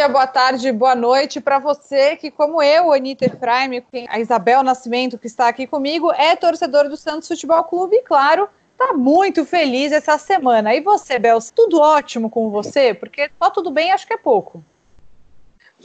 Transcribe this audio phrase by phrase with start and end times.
[0.00, 5.18] dia, boa tarde, boa noite para você que, como eu, Anitta Efraim, a Isabel Nascimento,
[5.18, 9.92] que está aqui comigo, é torcedor do Santos Futebol Clube e, claro, está muito feliz
[9.92, 10.74] essa semana.
[10.74, 12.94] E você, Bel, tudo ótimo com você?
[12.94, 14.64] Porque só tudo bem acho que é pouco.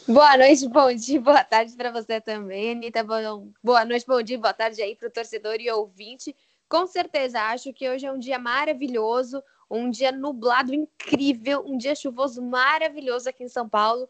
[0.08, 3.04] Boa noite, bom dia, boa tarde para você também, Anitta.
[3.04, 6.34] Boa noite, bom dia, boa tarde aí para o torcedor e ouvinte.
[6.70, 11.96] Com certeza, acho que hoje é um dia maravilhoso, um dia nublado incrível, um dia
[11.96, 14.08] chuvoso maravilhoso aqui em São Paulo.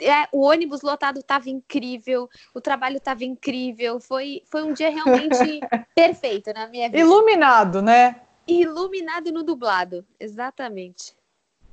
[0.00, 5.60] É, o ônibus lotado estava incrível, o trabalho estava incrível, foi, foi um dia realmente
[5.94, 6.98] perfeito na minha vida.
[6.98, 8.22] Iluminado, né?
[8.48, 11.14] Iluminado no dublado, exatamente.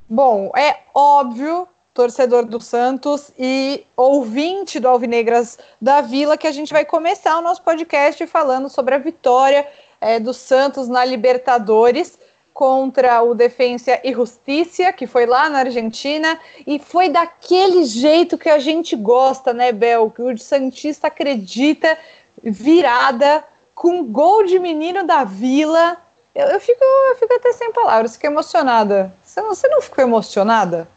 [0.09, 6.73] Bom, é óbvio, torcedor do Santos e ouvinte do Alvinegras da Vila, que a gente
[6.73, 9.65] vai começar o nosso podcast falando sobre a vitória
[10.01, 12.19] é, do Santos na Libertadores
[12.53, 18.49] contra o Defensa e Justiça, que foi lá na Argentina, e foi daquele jeito que
[18.49, 20.11] a gente gosta, né, Bel?
[20.11, 21.97] Que o Santista acredita,
[22.43, 25.97] virada, com gol de menino da Vila.
[26.35, 29.13] Eu, eu, fico, eu fico até sem palavras, fiquei emocionada.
[29.23, 30.87] Você não, você não ficou emocionada?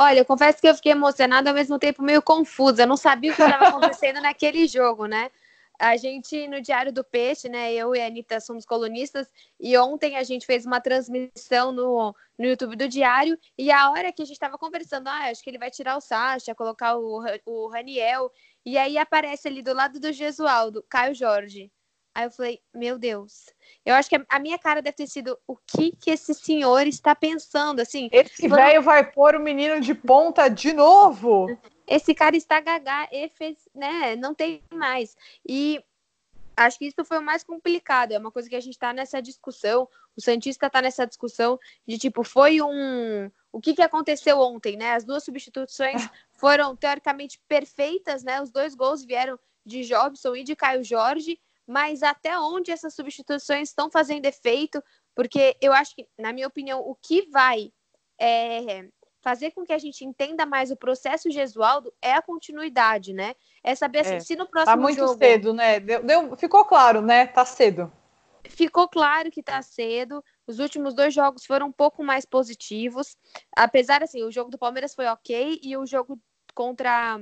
[0.00, 2.82] Olha, eu confesso que eu fiquei emocionada ao mesmo tempo meio confusa.
[2.82, 5.30] Eu não sabia o que estava acontecendo naquele jogo, né?
[5.78, 10.16] A gente, no Diário do Peixe, né, eu e a Anitta somos colunistas, e ontem
[10.16, 14.24] a gente fez uma transmissão no, no YouTube do Diário, e a hora que a
[14.24, 18.30] gente estava conversando, ah, acho que ele vai tirar o Sacha, colocar o, o Raniel,
[18.66, 21.70] e aí aparece ali do lado do Gesualdo, Caio Jorge.
[22.14, 23.46] Aí eu falei, meu Deus.
[23.86, 27.14] Eu acho que a minha cara deve ter sido o que que esse senhor está
[27.14, 28.08] pensando, assim.
[28.10, 31.46] Esse velho vai pôr o menino de ponta de novo.
[31.88, 32.62] Esse cara está
[33.36, 34.16] fez, né?
[34.16, 35.16] Não tem mais.
[35.48, 35.82] E
[36.56, 38.12] acho que isso foi o mais complicado.
[38.12, 39.88] É uma coisa que a gente está nessa discussão.
[40.16, 43.30] O Santista está nessa discussão de tipo, foi um.
[43.50, 44.92] O que, que aconteceu ontem, né?
[44.92, 48.42] As duas substituições foram teoricamente perfeitas, né?
[48.42, 53.68] Os dois gols vieram de Jobson e de Caio Jorge, mas até onde essas substituições
[53.68, 54.82] estão fazendo efeito?
[55.14, 57.72] Porque eu acho que, na minha opinião, o que vai
[58.18, 58.88] é,
[59.20, 63.34] fazer com que a gente entenda mais o processo Gesualdo é a continuidade, né?
[63.62, 64.20] É saber assim, é.
[64.20, 65.18] se no tá próximo tá muito jogo...
[65.18, 65.80] cedo, né?
[65.80, 67.26] Deu, deu, ficou claro, né?
[67.26, 67.92] Tá cedo.
[68.48, 70.24] Ficou claro que tá cedo.
[70.46, 73.16] Os últimos dois jogos foram um pouco mais positivos.
[73.54, 76.18] Apesar, assim, o jogo do Palmeiras foi ok e o jogo
[76.54, 77.20] contra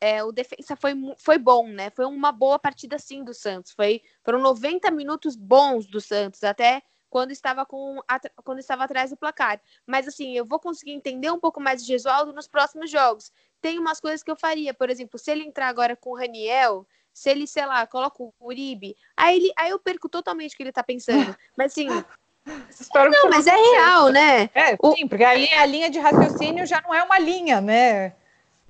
[0.00, 1.90] é, o defesa foi, foi bom, né?
[1.90, 3.72] Foi uma boa partida, sim, do Santos.
[3.72, 7.98] Foi, foram 90 minutos bons do Santos, até quando estava com
[8.44, 9.60] quando estava atrás do placar.
[9.86, 13.32] Mas assim, eu vou conseguir entender um pouco mais de Gesualdo nos próximos jogos.
[13.60, 16.86] Tem umas coisas que eu faria, por exemplo, se ele entrar agora com o Raniel,
[17.12, 20.62] se ele, sei lá, coloca o Uribe, aí, ele, aí eu perco totalmente o que
[20.62, 21.36] ele tá pensando.
[21.56, 21.86] Mas assim.
[21.86, 24.48] não, mas é real, né?
[24.54, 24.94] É, o...
[24.94, 28.14] sim, porque aí a linha de raciocínio já não é uma linha, né?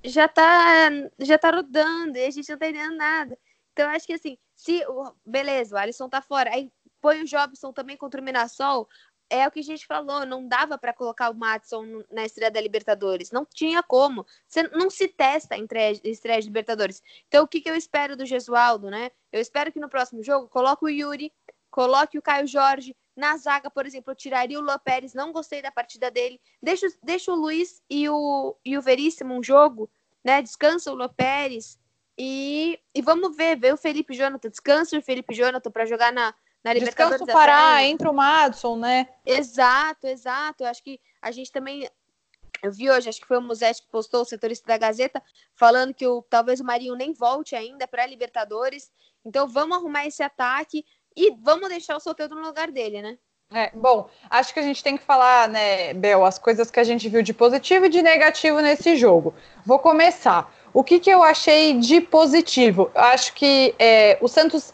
[0.03, 0.89] Já tá,
[1.19, 3.37] já tá rodando e a gente não tá entendendo nada.
[3.71, 4.83] Então, eu acho que assim, se.
[5.25, 6.49] Beleza, o Alisson tá fora.
[6.53, 6.69] Aí
[7.01, 8.87] põe o Jobson também contra o Mirassol,
[9.29, 12.59] é o que a gente falou, não dava para colocar o Matson na estreia da
[12.59, 14.25] Libertadores, não tinha como.
[14.47, 17.01] Você não se testa entre estreia de Libertadores.
[17.27, 19.11] Então, o que, que eu espero do Gesualdo, né?
[19.31, 21.31] Eu espero que no próximo jogo coloque o Yuri,
[21.69, 22.95] coloque o Caio Jorge.
[23.15, 26.41] Na zaga, por exemplo, eu tiraria o Lô Pérez, não gostei da partida dele.
[26.61, 29.89] Deixa, deixa o Luiz e o, e o Veríssimo um jogo,
[30.23, 30.41] né?
[30.41, 31.77] Descansa o Lô Pérez.
[32.17, 36.33] E, e vamos ver, ver o Felipe Jonathan, descansa o Felipe Jonathan para jogar na,
[36.63, 37.19] na Libertadores.
[37.19, 39.07] Descanso Pará, entra o Madison, né?
[39.25, 40.63] Exato, exato.
[40.63, 41.89] Eu acho que a gente também.
[42.61, 45.23] Eu vi hoje, acho que foi o Musete que postou, o setorista da Gazeta,
[45.55, 48.91] falando que o, talvez o Marinho nem volte ainda para a Libertadores.
[49.23, 53.17] Então vamos arrumar esse ataque e vamos deixar o Soteldo no lugar dele, né?
[53.51, 56.83] É, bom, acho que a gente tem que falar, né, Bel, as coisas que a
[56.83, 59.33] gente viu de positivo e de negativo nesse jogo.
[59.65, 60.53] Vou começar.
[60.71, 62.91] O que, que eu achei de positivo?
[62.93, 64.71] Eu acho que é, o Santos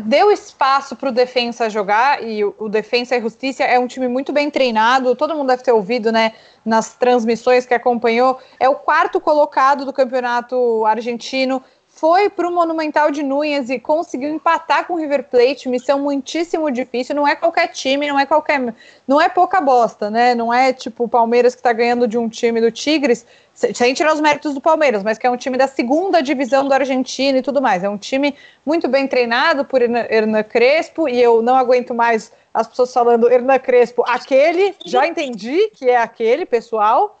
[0.00, 4.32] deu espaço para o Defensa jogar, e o, Defensa e Justiça é um time muito
[4.32, 6.32] bem treinado, todo mundo deve ter ouvido, né,
[6.64, 11.62] nas transmissões que acompanhou, é o quarto colocado do campeonato argentino,
[11.96, 16.68] foi para o Monumental de Núñez e conseguiu empatar com o River Plate, missão muitíssimo
[16.70, 18.74] difícil, não é qualquer time, não é qualquer,
[19.06, 22.28] não é pouca bosta, né, não é tipo o Palmeiras que está ganhando de um
[22.28, 23.24] time do Tigres,
[23.54, 26.74] sem tirar os méritos do Palmeiras, mas que é um time da segunda divisão do
[26.74, 27.84] Argentina e tudo mais.
[27.84, 28.34] É um time
[28.66, 33.60] muito bem treinado por Hernan Crespo, e eu não aguento mais as pessoas falando Hernan
[33.60, 37.20] Crespo, aquele, já entendi que é aquele, pessoal,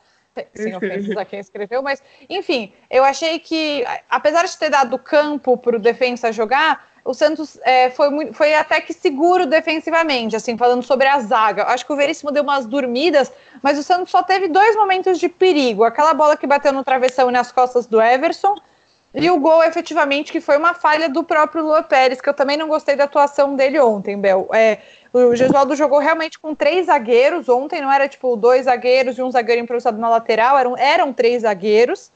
[0.54, 5.56] sem ofensas a quem escreveu, mas enfim, eu achei que, apesar de ter dado campo
[5.56, 10.56] para o defensa jogar, o Santos é, foi, muito, foi até que seguro defensivamente, assim,
[10.56, 11.64] falando sobre a zaga.
[11.64, 13.30] Acho que o Veríssimo deu umas dormidas,
[13.62, 15.84] mas o Santos só teve dois momentos de perigo.
[15.84, 18.56] Aquela bola que bateu no travessão e nas costas do Everson,
[19.14, 22.56] e o gol, efetivamente, que foi uma falha do próprio Lua Pérez, que eu também
[22.56, 24.48] não gostei da atuação dele ontem, Bel.
[24.52, 24.78] É,
[25.12, 29.30] o Gesualdo jogou realmente com três zagueiros ontem, não era tipo dois zagueiros e um
[29.30, 32.10] zagueiro improvisado na lateral, eram, eram três zagueiros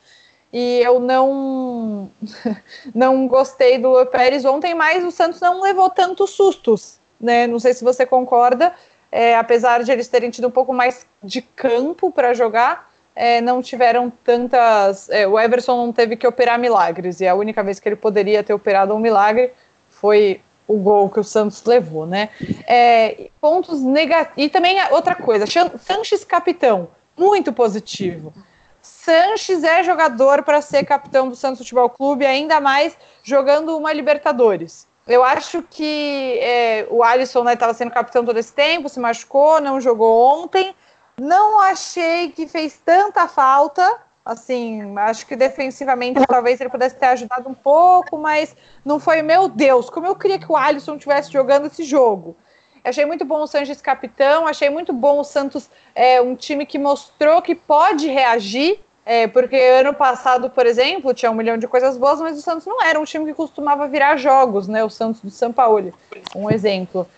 [0.53, 2.11] e eu não
[2.93, 7.47] não gostei do Pérez ontem, mas o Santos não levou tantos sustos, né?
[7.47, 8.75] Não sei se você concorda,
[9.13, 12.88] é, apesar de eles terem tido um pouco mais de campo para jogar,
[13.19, 15.11] é, não tiveram tantas.
[15.11, 18.45] É, o Everson não teve que operar milagres, e a única vez que ele poderia
[18.45, 19.51] ter operado um milagre
[19.91, 22.29] foi o gol que o Santos levou, né?
[22.65, 24.35] É, pontos negativos.
[24.37, 25.47] E também outra coisa,
[25.81, 28.33] Sanches capitão, muito positivo.
[28.81, 34.87] Sanches é jogador para ser capitão do Santos Futebol Clube, ainda mais jogando uma Libertadores.
[35.09, 39.61] Eu acho que é, o Alisson estava né, sendo capitão todo esse tempo, se machucou,
[39.61, 40.73] não jogou ontem.
[41.19, 44.01] Não achei que fez tanta falta.
[44.25, 48.55] Assim, acho que defensivamente talvez ele pudesse ter ajudado um pouco, mas
[48.85, 52.37] não foi, meu Deus, como eu queria que o Alisson estivesse jogando esse jogo.
[52.85, 56.79] Achei muito bom o Sanches capitão, achei muito bom o Santos, é, um time que
[56.79, 58.81] mostrou que pode reagir
[59.11, 62.67] é, porque ano passado, por exemplo, tinha um milhão de coisas boas, mas o Santos
[62.67, 64.85] não era um time que costumava virar jogos, né?
[64.85, 65.95] O Santos do São Paulo,
[66.37, 67.09] um exemplo.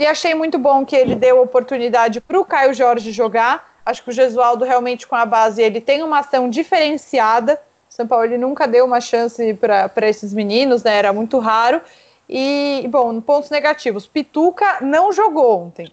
[0.00, 3.78] E achei muito bom que ele deu oportunidade para o Caio Jorge jogar.
[3.84, 7.60] Acho que o Gesualdo realmente com a base ele tem uma ação diferenciada.
[7.88, 10.96] São Paulo ele nunca deu uma chance para esses meninos, né?
[10.96, 11.82] Era muito raro.
[12.26, 14.06] E, bom, pontos negativos.
[14.06, 15.92] Pituca não jogou ontem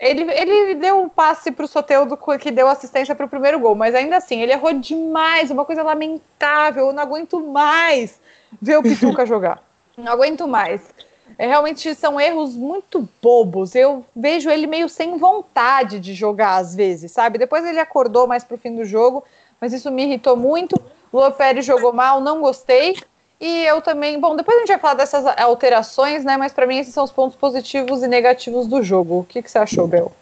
[0.00, 3.74] ele, ele deu um passe para o Soteudo que deu assistência para o primeiro gol,
[3.74, 6.86] mas ainda assim, ele errou demais, uma coisa lamentável.
[6.86, 8.20] Eu não aguento mais
[8.60, 9.62] ver o Pituca jogar.
[9.96, 10.82] Não aguento mais.
[11.38, 13.74] É, realmente são erros muito bobos.
[13.74, 17.38] Eu vejo ele meio sem vontade de jogar às vezes, sabe?
[17.38, 19.22] Depois ele acordou mais pro fim do jogo,
[19.60, 20.74] mas isso me irritou muito.
[21.12, 22.96] O Lopes jogou mal, não gostei.
[23.38, 26.38] E eu também, bom, depois a gente vai falar dessas alterações, né?
[26.38, 29.20] Mas para mim esses são os pontos positivos e negativos do jogo.
[29.20, 30.12] O que, que você achou, Bel?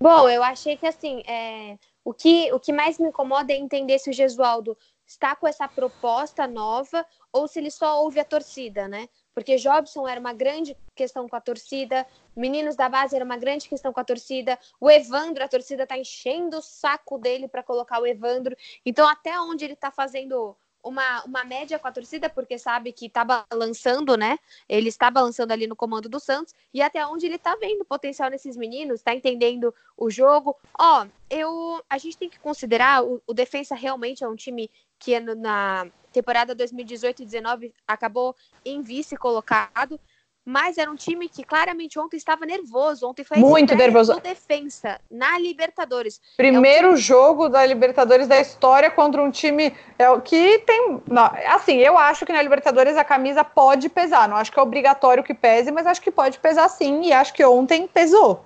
[0.00, 3.98] Bom, eu achei que assim, é, o, que, o que mais me incomoda é entender
[3.98, 4.76] se o Gesualdo
[5.06, 9.08] está com essa proposta nova ou se ele só ouve a torcida, né?
[9.34, 12.06] Porque Jobson era uma grande questão com a torcida,
[12.36, 15.96] meninos da base era uma grande questão com a torcida, o Evandro, a torcida tá
[15.96, 18.56] enchendo o saco dele para colocar o Evandro.
[18.84, 23.06] Então, até onde ele tá fazendo uma, uma média com a torcida, porque sabe que
[23.06, 24.38] está balançando, né?
[24.68, 28.28] Ele está balançando ali no comando do Santos, e até onde ele está vendo potencial
[28.28, 30.56] nesses meninos, está entendendo o jogo.
[30.78, 35.18] Ó, eu a gente tem que considerar o, o Defensa realmente é um time que
[35.20, 39.98] na temporada 2018 e 19 acabou em vice colocado,
[40.44, 43.06] mas era um time que claramente ontem estava nervoso.
[43.06, 44.18] Ontem foi muito nervoso.
[44.20, 46.20] defensa na Libertadores.
[46.36, 46.96] Primeiro é um...
[46.96, 51.00] jogo da Libertadores da história contra um time é, que tem.
[51.46, 54.28] Assim, eu acho que na Libertadores a camisa pode pesar.
[54.28, 57.02] Não acho que é obrigatório que pese, mas acho que pode pesar sim.
[57.02, 58.44] E acho que ontem pesou.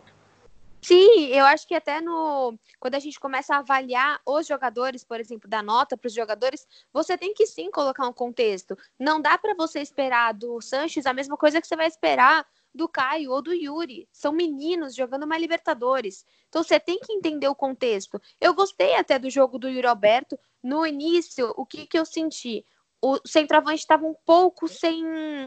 [0.83, 5.19] Sim, eu acho que até no quando a gente começa a avaliar os jogadores, por
[5.19, 8.77] exemplo, da nota para os jogadores, você tem que sim colocar um contexto.
[8.99, 12.89] Não dá para você esperar do Sanches a mesma coisa que você vai esperar do
[12.89, 14.09] Caio ou do Yuri.
[14.13, 16.25] São meninos jogando uma Libertadores.
[16.49, 18.21] Então você tem que entender o contexto.
[18.41, 20.39] Eu gostei até do jogo do Yuri Alberto.
[20.63, 22.65] No início, o que, que eu senti?
[23.07, 25.05] O centroavante estava um pouco sem,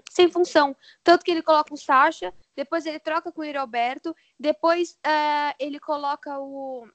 [0.10, 0.74] sem função.
[1.04, 5.78] Tanto que ele coloca o Sacha, depois ele troca com o Alberto, depois uh, ele
[5.78, 6.88] coloca o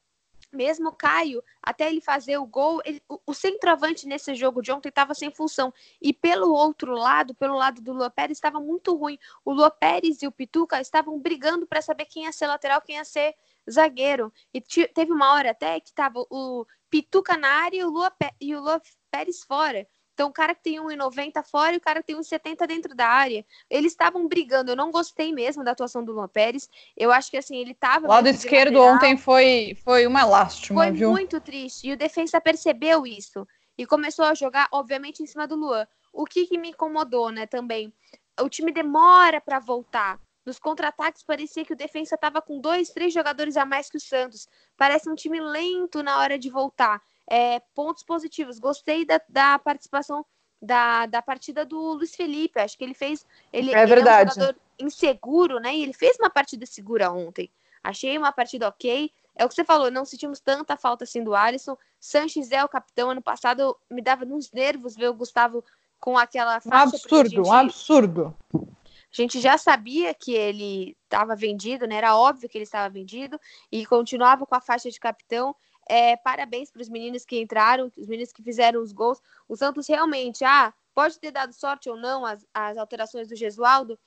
[0.51, 4.89] mesmo Caio, até ele fazer o gol, ele, o, o, centroavante nesse jogo de ontem
[4.89, 5.75] estava sem função.
[6.01, 9.19] E pelo outro lado, pelo lado do Lua Pérez, estava muito ruim.
[9.45, 12.97] O Lua Pérez e o Pituca estavam brigando para saber quem ia ser lateral, quem
[12.97, 13.35] ia ser
[13.71, 14.33] zagueiro.
[14.53, 18.55] E teve uma hora até que estava o Pituca na área e o Lua, e
[18.55, 18.81] o Lua
[19.11, 19.87] Pérez fora.
[20.15, 23.09] Então, o cara que tem 1,90 fora e o cara que tem 1,70 dentro da
[23.09, 23.45] área.
[23.69, 24.71] Eles estavam brigando.
[24.71, 26.71] Eu não gostei mesmo da atuação do Luan Pérez.
[26.97, 28.07] Eu acho que, assim, ele estava.
[28.07, 31.11] O lado esquerdo ontem foi, foi uma lástima, foi viu?
[31.11, 31.89] Foi muito triste.
[31.89, 33.47] E o defensa percebeu isso.
[33.77, 35.85] E começou a jogar, obviamente, em cima do Luan.
[36.13, 37.93] O que, que me incomodou, né, também?
[38.41, 40.21] O time demora para voltar.
[40.47, 44.01] Nos contra-ataques parecia que o defensa estava com dois, três jogadores a mais que o
[44.01, 44.47] Santos.
[44.77, 48.59] Parece um time lento na hora de voltar é, pontos positivos.
[48.59, 50.25] Gostei da, da participação
[50.61, 52.61] da, da partida do Luiz Felipe.
[52.61, 53.27] Acho que ele fez.
[53.53, 54.21] Ele é verdade.
[54.21, 55.75] Ele é um jogador inseguro, né?
[55.77, 57.51] E ele fez uma partida segura ontem.
[57.83, 59.11] Achei uma partida ok.
[59.37, 61.77] É o que você falou, não sentimos tanta falta assim do Alisson.
[61.99, 63.11] Sanches é o capitão.
[63.11, 65.65] Ano passado me dava nos nervos ver o Gustavo
[66.01, 66.87] com aquela faixa.
[66.87, 68.37] Um absurdo, gente, um absurdo.
[68.55, 71.97] A gente já sabia que ele estava vendido, né?
[71.97, 73.41] Era óbvio que ele estava vendido
[73.71, 75.55] e continuava com a faixa de capitão.
[75.89, 79.21] É, parabéns para os meninos que entraram, os meninos que fizeram os gols.
[79.49, 83.99] O Santos realmente, ah, pode ter dado sorte ou não as, as alterações do Gesualdo,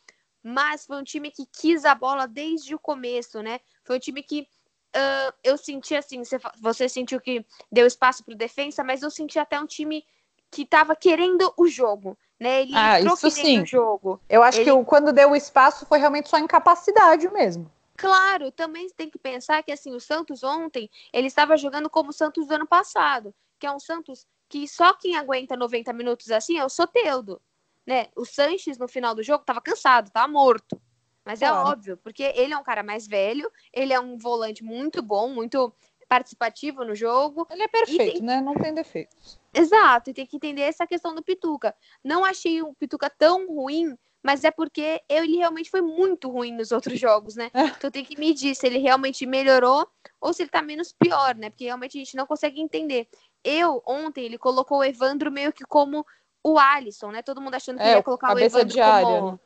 [0.41, 3.59] mas foi um time que quis a bola desde o começo, né?
[3.83, 4.47] Foi um time que
[4.95, 9.11] uh, eu senti assim, você, você sentiu que deu espaço para o defensa, mas eu
[9.11, 10.05] senti até um time
[10.49, 12.17] que estava querendo o jogo.
[12.39, 12.61] Né?
[12.61, 13.61] Ele ah, isso sim.
[13.61, 14.21] o jogo.
[14.29, 14.65] Eu acho Ele...
[14.65, 17.69] que o, quando deu o espaço foi realmente só incapacidade mesmo.
[17.97, 22.13] Claro, também tem que pensar que assim, o Santos ontem, ele estava jogando como o
[22.13, 26.57] Santos do ano passado, que é um Santos que só quem aguenta 90 minutos assim
[26.57, 27.41] é o Soteudo,
[27.85, 28.05] né?
[28.15, 30.79] O Sanches no final do jogo estava cansado, estava morto.
[31.25, 31.67] Mas é claro.
[31.67, 35.29] é óbvio, porque ele é um cara mais velho, ele é um volante muito bom,
[35.29, 35.73] muito
[36.07, 37.45] participativo no jogo.
[37.49, 38.21] Ele é perfeito, tem...
[38.21, 38.39] né?
[38.39, 39.39] Não tem defeitos.
[39.53, 41.75] Exato, e tem que entender essa questão do Pituca.
[42.03, 46.73] Não achei o Pituca tão ruim, mas é porque ele realmente foi muito ruim nos
[46.73, 47.49] outros jogos, né?
[47.53, 47.63] É.
[47.67, 49.87] Então tem que medir se ele realmente melhorou
[50.19, 51.49] ou se ele tá menos pior, né?
[51.49, 53.07] Porque realmente a gente não consegue entender.
[53.41, 56.05] Eu, ontem, ele colocou o Evandro meio que como
[56.43, 57.21] o Alisson, né?
[57.21, 59.31] Todo mundo achando que é, ia colocar o Evandro diária, como...
[59.31, 59.39] Né?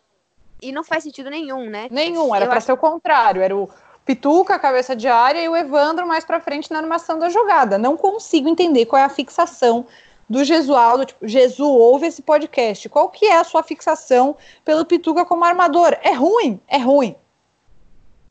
[0.64, 1.88] E não faz sentido nenhum, né?
[1.92, 2.66] Nenhum, era para acho...
[2.66, 3.44] ser o contrário.
[3.44, 3.70] Era o
[4.04, 7.78] Pituca, cabeça de área, e o Evandro mais para frente na animação da jogada.
[7.78, 9.86] Não consigo entender qual é a fixação
[10.32, 11.06] do Jesualdo.
[11.06, 12.88] Tipo, Jesu, ouve esse podcast.
[12.90, 15.98] Qual que é a sua fixação pelo Pituca como armador?
[16.02, 17.16] É ruim, é ruim.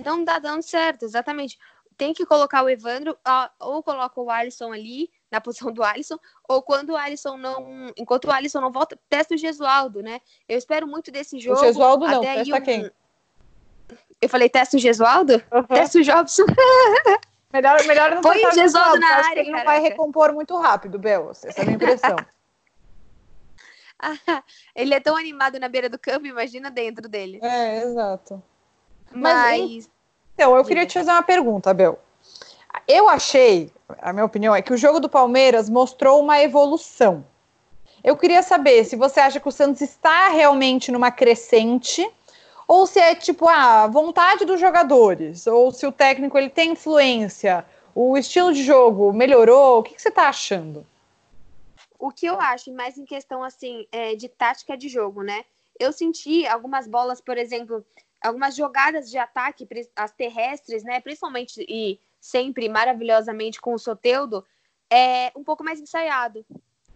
[0.02, 1.58] Não dá dando certo, exatamente.
[1.96, 3.16] Tem que colocar o Evandro,
[3.60, 7.92] ou coloca o Alisson ali, na posição do Alisson, ou quando o Alisson não.
[7.94, 10.20] Enquanto o Alisson não volta, testa o Gesualdo, né?
[10.48, 11.60] Eu espero muito desse jogo.
[11.60, 12.62] O Gesualdo não, testa um...
[12.62, 12.90] quem?
[14.22, 15.34] Eu falei, testa o Gesualdo?
[15.52, 15.62] Uhum.
[15.64, 16.44] Testa o Jobson.
[17.52, 19.20] melhor, melhor não Põe o Gesualdo na área.
[19.20, 21.30] Acho ele não vai recompor muito rápido, Bel.
[21.30, 22.16] Essa é a minha impressão.
[24.74, 27.38] ele é tão animado na beira do campo, imagina dentro dele.
[27.42, 28.42] É, exato.
[29.12, 29.60] Mas.
[29.60, 29.90] Mas...
[30.34, 31.98] Então, eu queria te fazer uma pergunta, Bel.
[32.88, 37.24] Eu achei, a minha opinião é que o jogo do Palmeiras mostrou uma evolução.
[38.02, 42.08] Eu queria saber se você acha que o Santos está realmente numa crescente
[42.70, 47.66] ou se é tipo a vontade dos jogadores, ou se o técnico ele tem influência,
[47.92, 49.80] o estilo de jogo melhorou.
[49.80, 50.86] O que, que você está achando?
[51.98, 55.44] O que eu acho, mais em questão assim é, de tática de jogo, né?
[55.80, 57.84] Eu senti algumas bolas, por exemplo,
[58.22, 61.00] algumas jogadas de ataque, as terrestres, né?
[61.00, 64.46] Principalmente e sempre maravilhosamente com o Soteudo,
[64.88, 66.46] é um pouco mais ensaiado.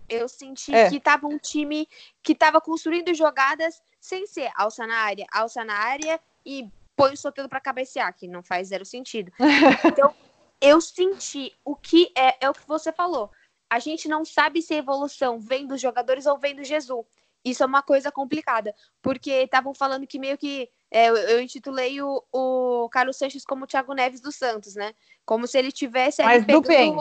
[0.08, 0.88] Eu senti é.
[0.90, 1.88] que estava um time
[2.22, 7.16] que estava construindo jogadas sem ser alça na área, alça na área e põe o
[7.16, 9.32] Soteudo para cabecear, que não faz zero sentido.
[9.86, 10.14] Então,
[10.60, 13.30] eu senti o que é, é o que você falou.
[13.68, 17.06] A gente não sabe se a evolução vem dos jogadores ou vem do Jesus.
[17.44, 22.24] Isso é uma coisa complicada, porque estavam falando que meio que é, eu, intitulei o,
[22.32, 24.94] o Carlos Sanches como o Thiago Neves dos Santos, né?
[25.26, 26.94] Como se ele tivesse Mas do bem.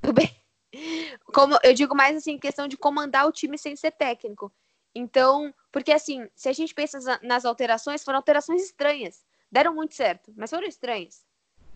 [0.00, 0.34] do bem.
[1.32, 4.52] Como eu digo mais assim, questão de comandar o time sem ser técnico.
[4.94, 9.24] Então, porque assim, se a gente pensa nas alterações, foram alterações estranhas.
[9.50, 11.24] Deram muito certo, mas foram estranhas,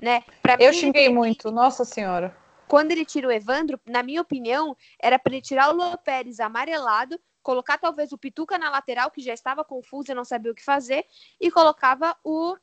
[0.00, 0.22] né?
[0.42, 1.14] Pra eu mim, xinguei ele...
[1.14, 2.36] muito, nossa senhora.
[2.68, 6.40] Quando ele tira o Evandro, na minha opinião, era para ele tirar o Luan Pérez
[6.40, 10.54] amarelado colocar talvez o Pituca na lateral, que já estava confuso e não sabia o
[10.54, 11.04] que fazer,
[11.40, 12.54] e colocava o,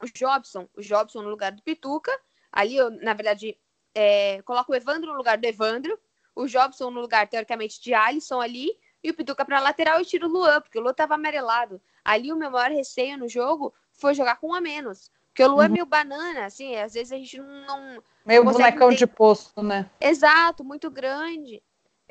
[0.00, 2.12] o Jobson, o Jobson no lugar do Pituca.
[2.50, 3.58] Ali, eu, na verdade,
[3.94, 5.98] é, coloco o Evandro no lugar do Evandro,
[6.34, 8.70] o Jobson no lugar, teoricamente, de Alisson ali,
[9.02, 11.80] e o Pituca para lateral e tiro o Luan, porque o Luan estava amarelado.
[12.04, 15.10] Ali, o meu maior receio no jogo foi jogar com um a menos.
[15.28, 15.72] Porque o Luan é uhum.
[15.72, 18.02] é meio banana, assim, às vezes a gente não.
[18.24, 18.96] Meio bonecão ter...
[18.96, 19.90] de posto, né?
[20.00, 21.62] Exato, muito grande.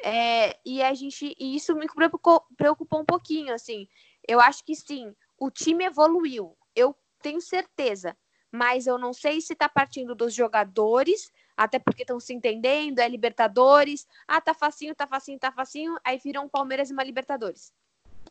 [0.04, 3.88] É, e a gente, e isso me preocupou, preocupou um pouquinho, assim.
[4.28, 8.18] Eu acho que sim, o time evoluiu, eu tenho certeza,
[8.52, 11.32] mas eu não sei se está partindo dos jogadores,
[11.64, 16.20] até porque estão se entendendo, é Libertadores, ah, tá facinho, tá facinho, tá facinho, aí
[16.24, 17.72] viram um Palmeiras e uma Libertadores.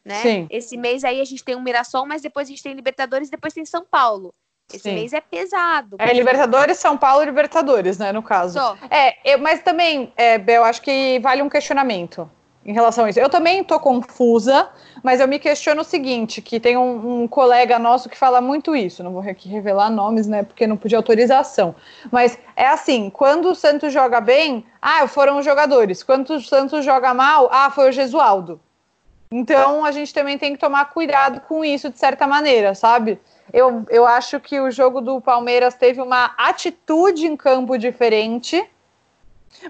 [0.04, 0.22] Né?
[0.22, 0.46] Sim.
[0.50, 3.52] Esse mês aí a gente tem um Mirassol, mas depois a gente tem Libertadores, depois
[3.52, 4.34] tem São Paulo.
[4.72, 4.94] Esse Sim.
[4.94, 5.96] mês é pesado.
[5.98, 8.58] É Libertadores, São Paulo e Libertadores, né, no caso.
[8.58, 8.78] Só.
[8.88, 12.30] É, eu, mas também, é, Bel, acho que vale um questionamento
[12.64, 13.18] em relação a isso.
[13.18, 14.68] Eu também tô confusa,
[15.02, 18.76] mas eu me questiono o seguinte, que tem um, um, colega nosso que fala muito
[18.76, 21.74] isso, não vou aqui revelar nomes, né, porque não podia autorização,
[22.10, 26.84] mas é assim, quando o Santos joga bem, ah, foram os jogadores, quando o Santos
[26.84, 28.60] joga mal, ah, foi o Gesualdo.
[29.32, 33.16] Então, a gente também tem que tomar cuidado com isso, de certa maneira, sabe?
[33.52, 38.68] Eu, eu acho que o jogo do Palmeiras teve uma atitude em campo diferente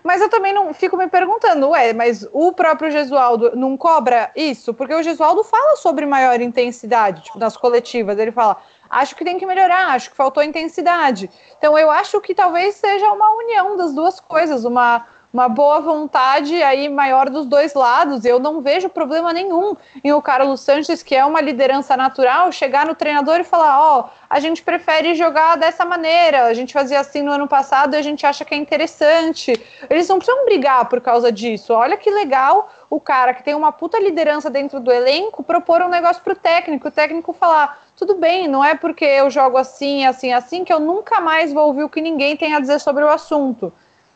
[0.03, 4.75] Mas eu também não fico me perguntando, ué, mas o próprio Gesualdo não cobra isso?
[4.75, 8.19] Porque o Gesualdo fala sobre maior intensidade, tipo, nas coletivas.
[8.19, 8.57] Ele fala,
[8.89, 11.31] acho que tem que melhorar, acho que faltou intensidade.
[11.57, 16.61] Então eu acho que talvez seja uma união das duas coisas, uma uma boa vontade
[16.63, 18.25] aí maior dos dois lados.
[18.25, 22.87] Eu não vejo problema nenhum em o Carlos Sanches, que é uma liderança natural, chegar
[22.87, 27.01] no treinador e falar: Ó, oh, a gente prefere jogar dessa maneira, a gente fazia
[27.01, 29.53] assim no ano passado e a gente acha que é interessante.
[29.89, 31.73] Eles não precisam brigar por causa disso.
[31.73, 35.89] Olha que legal o cara que tem uma puta liderança dentro do elenco propor um
[35.89, 37.87] negócio pro técnico, o técnico falar.
[37.95, 41.67] Tudo bem, não é porque eu jogo assim, assim, assim, que eu nunca mais vou
[41.67, 43.73] ouvir o que ninguém tem a dizer sobre o assunto.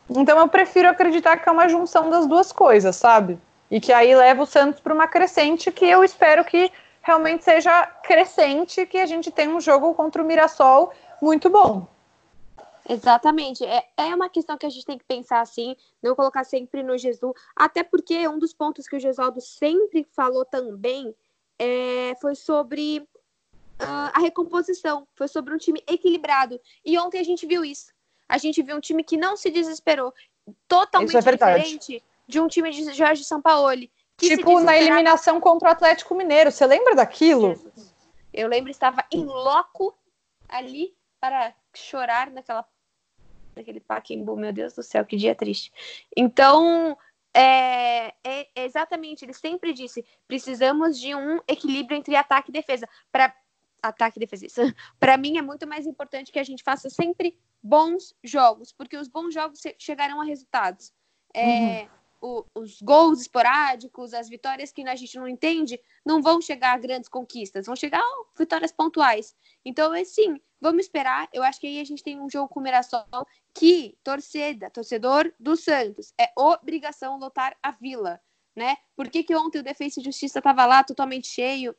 [0.09, 3.39] Então eu prefiro acreditar que é uma junção das duas coisas, sabe?
[3.69, 6.71] E que aí leva o Santos para uma crescente que eu espero que
[7.01, 11.87] realmente seja crescente, que a gente tenha um jogo contra o Mirassol muito bom.
[12.87, 13.65] Exatamente.
[13.65, 16.97] É, é uma questão que a gente tem que pensar assim, não colocar sempre no
[16.97, 21.15] Jesus, até porque um dos pontos que o Gesualdo sempre falou também
[21.57, 26.59] é, foi sobre uh, a recomposição, foi sobre um time equilibrado.
[26.85, 27.95] E ontem a gente viu isso
[28.27, 30.13] a gente viu um time que não se desesperou,
[30.67, 33.91] totalmente é diferente de um time de Jorge Sampaoli.
[34.17, 37.49] tipo na eliminação contra o Atlético Mineiro, você lembra daquilo?
[37.49, 37.95] Jesus.
[38.33, 39.97] Eu lembro, estava em loco
[40.49, 42.65] ali para chorar naquela
[43.55, 45.71] naquele Paquembu, meu Deus do céu, que dia triste.
[46.15, 46.97] Então,
[47.33, 52.87] é, é, exatamente, ele sempre disse: precisamos de um equilíbrio entre ataque e defesa.
[53.11, 53.33] Para
[53.81, 54.47] ataque e defesa.
[54.99, 59.07] Para mim é muito mais importante que a gente faça sempre bons jogos, porque os
[59.07, 60.93] bons jogos chegarão a resultados.
[61.33, 61.89] É, uhum.
[62.21, 66.77] o, os gols esporádicos, as vitórias que a gente não entende, não vão chegar a
[66.77, 69.35] grandes conquistas, vão chegar a vitórias pontuais.
[69.65, 71.27] Então, é sim, vamos esperar.
[71.33, 73.03] Eu acho que aí a gente tem um jogo com o Mirassol
[73.51, 78.21] que, torcida, torcedor do Santos, é obrigação lotar a vila.
[78.55, 78.77] Né?
[78.95, 81.75] Por que, que ontem o Defesa e Justiça estava lá totalmente cheio?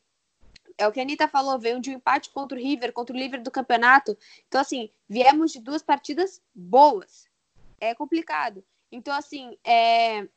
[0.78, 3.18] É o que a Anitta falou, veio de um empate contra o River, contra o
[3.18, 4.16] River do campeonato.
[4.46, 7.26] Então, assim, viemos de duas partidas boas.
[7.80, 8.64] É complicado.
[8.92, 10.28] Então, assim, é...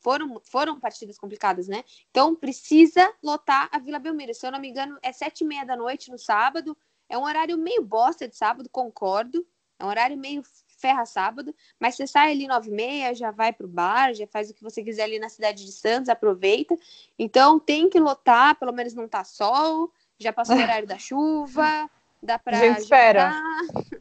[0.00, 1.82] foram, foram partidas complicadas, né?
[2.10, 4.34] Então, precisa lotar a Vila Belmiro.
[4.34, 6.76] Se eu não me engano, é sete e meia da noite no sábado.
[7.08, 9.46] É um horário meio bosta de sábado, concordo.
[9.78, 10.42] É um horário meio
[10.76, 14.50] ferra sábado, mas você sai ali nove e meia, já vai pro bar, já faz
[14.50, 16.76] o que você quiser ali na cidade de Santos, aproveita.
[17.18, 21.90] Então tem que lotar, pelo menos não tá sol, já passou o horário da chuva,
[22.22, 22.56] dá pra.
[22.56, 23.32] A gente espera.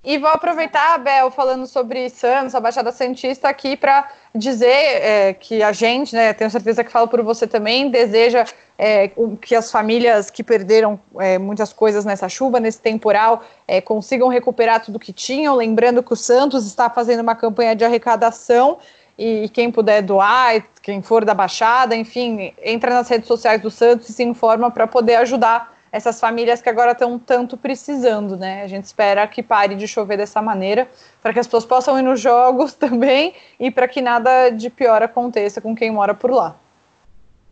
[0.03, 5.63] E vou aproveitar, Bel, falando sobre Santos, a Baixada Santista, aqui para dizer é, que
[5.63, 8.45] a gente, né, tenho certeza que falo por você também, deseja
[8.77, 9.09] é,
[9.41, 14.83] que as famílias que perderam é, muitas coisas nessa chuva, nesse temporal, é, consigam recuperar
[14.83, 15.55] tudo que tinham.
[15.55, 18.77] Lembrando que o Santos está fazendo uma campanha de arrecadação
[19.17, 24.09] e quem puder doar, quem for da Baixada, enfim, entra nas redes sociais do Santos
[24.09, 28.63] e se informa para poder ajudar essas famílias que agora estão tanto precisando, né?
[28.63, 32.01] A gente espera que pare de chover dessa maneira, para que as pessoas possam ir
[32.01, 36.59] nos jogos também e para que nada de pior aconteça com quem mora por lá.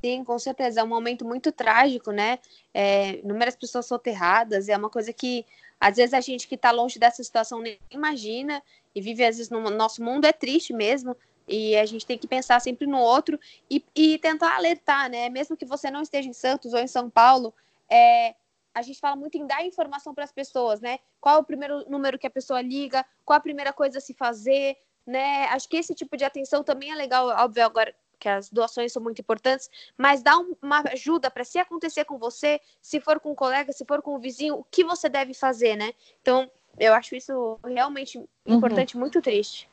[0.03, 0.81] Sim, com certeza.
[0.81, 2.37] É um momento muito trágico, né?
[2.73, 5.45] É, inúmeras pessoas soterradas, é uma coisa que
[5.79, 8.61] às vezes a gente que está longe dessa situação nem imagina
[8.93, 11.15] e vive às vezes no nosso mundo é triste mesmo.
[11.47, 15.29] E a gente tem que pensar sempre no outro e, e tentar alertar, né?
[15.29, 17.53] Mesmo que você não esteja em Santos ou em São Paulo,
[17.93, 18.35] é,
[18.73, 20.97] a gente fala muito em dar informação para as pessoas, né?
[21.21, 24.13] Qual é o primeiro número que a pessoa liga, qual a primeira coisa a se
[24.13, 24.75] fazer,
[25.05, 25.45] né?
[25.45, 29.03] Acho que esse tipo de atenção também é legal, óbvio, agora que as doações são
[29.03, 33.31] muito importantes, mas dá um, uma ajuda para se acontecer com você, se for com
[33.31, 35.91] um colega, se for com um vizinho, o que você deve fazer, né?
[36.21, 38.27] Então, eu acho isso realmente uhum.
[38.45, 39.01] importante, uhum.
[39.01, 39.69] muito triste.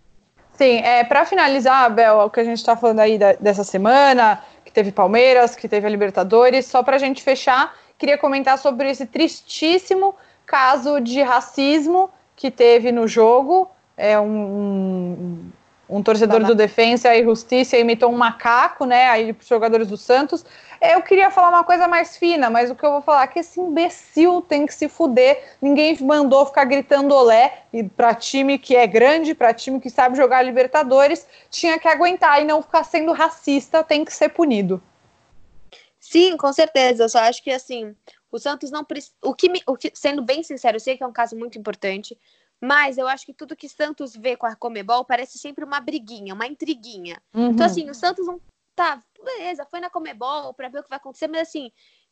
[0.52, 4.44] Sim, é, para finalizar, Abel, o que a gente está falando aí da, dessa semana,
[4.64, 8.90] que teve Palmeiras, que teve a Libertadores, só para a gente fechar, queria comentar sobre
[8.90, 10.14] esse tristíssimo
[10.46, 13.70] caso de racismo que teve no jogo.
[13.94, 19.10] É um, um, um torcedor do Defensa e Justiça imitou um macaco, né?
[19.10, 20.46] Aí os jogadores do Santos.
[20.80, 23.40] Eu queria falar uma coisa mais fina, mas o que eu vou falar é que
[23.40, 25.56] esse imbecil tem que se fuder.
[25.60, 30.16] Ninguém mandou ficar gritando olé e para time que é grande, para time que sabe
[30.16, 34.82] jogar Libertadores, tinha que aguentar e não ficar sendo racista, tem que ser punido.
[36.00, 37.04] Sim, com certeza.
[37.04, 37.94] Eu só acho que assim,
[38.32, 39.14] o Santos não precisa.
[39.22, 39.62] O que, me...
[39.66, 42.18] o que, sendo bem sincero, eu sei que é um caso muito importante,
[42.60, 46.34] mas eu acho que tudo que Santos vê com a Comebol parece sempre uma briguinha,
[46.34, 47.20] uma intriguinha.
[47.34, 47.50] Uhum.
[47.50, 48.40] Então, assim, o Santos não.
[48.74, 51.70] Tá, beleza, foi na Comebol para ver o que vai acontecer, mas assim,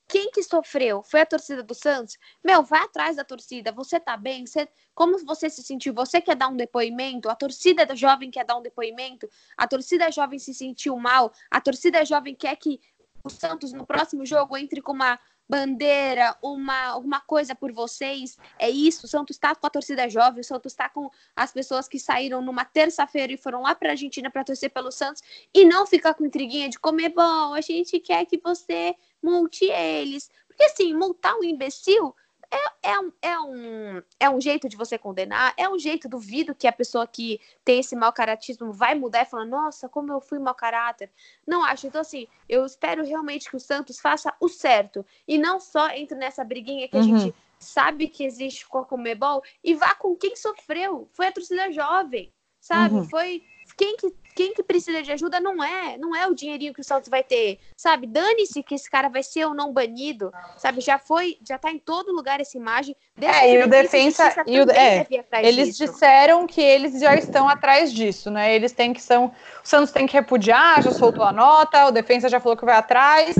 [0.09, 1.03] quem que sofreu?
[1.03, 2.19] Foi a torcida do Santos?
[2.43, 3.71] Meu, vai atrás da torcida.
[3.73, 4.47] Você tá bem?
[4.47, 5.93] Você, como você se sentiu?
[5.93, 7.29] Você quer dar um depoimento?
[7.29, 9.29] A torcida da jovem quer dar um depoimento?
[9.57, 11.31] A torcida jovem se sentiu mal?
[11.51, 12.81] A torcida jovem quer que
[13.29, 18.37] o Santos no próximo jogo entre com uma bandeira, uma, uma coisa por vocês.
[18.59, 19.07] É isso.
[19.07, 22.43] O Santos está com a torcida jovem, o Santos está com as pessoas que saíram
[22.43, 25.23] numa terça-feira e foram lá para a Argentina para torcer pelo Santos
[25.55, 27.55] e não ficar com intriguinha de comer bom.
[27.55, 30.31] A gente quer que você multe eles.
[30.47, 32.15] Porque assim, multar um imbecil
[32.51, 36.55] é, é, um, é, um, é um jeito de você condenar, é um jeito, duvido
[36.55, 40.21] que a pessoa que tem esse mau caratismo vai mudar e falar, nossa, como eu
[40.21, 41.11] fui mau caráter.
[41.47, 41.87] Não acho.
[41.87, 46.17] Então, assim, eu espero realmente que o Santos faça o certo e não só entre
[46.17, 47.03] nessa briguinha que uhum.
[47.03, 51.09] a gente sabe que existe com a Comebol e vá com quem sofreu.
[51.13, 52.95] Foi a torcida jovem, sabe?
[52.95, 53.05] Uhum.
[53.05, 53.43] Foi
[53.79, 56.85] quem que, quem que precisa de ajuda não é, não é o dinheirinho que o
[56.85, 58.09] Santos vai ter, sabe?
[58.09, 60.81] Dane-se que esse cara vai ser ou não banido, sabe?
[60.81, 62.97] Já foi, já tá em todo lugar essa imagem.
[63.21, 65.07] É, e o defensa, e o, é,
[65.45, 65.93] eles disso.
[65.93, 68.53] disseram que eles já estão atrás disso, né?
[68.53, 72.29] Eles têm que são, o Santos tem que repudiar, já soltou a nota, o defensa
[72.29, 73.37] já falou que vai atrás.